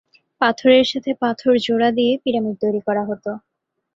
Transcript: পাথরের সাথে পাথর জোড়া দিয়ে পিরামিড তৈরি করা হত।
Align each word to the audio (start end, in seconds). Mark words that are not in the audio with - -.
পাথরের 0.41 0.85
সাথে 0.91 1.11
পাথর 1.21 1.53
জোড়া 1.65 1.89
দিয়ে 1.97 2.13
পিরামিড 2.23 2.55
তৈরি 2.63 2.81
করা 2.87 3.03
হত। 3.09 3.25